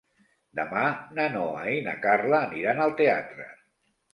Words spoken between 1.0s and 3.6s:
na Noa i na Carla aniran al teatre.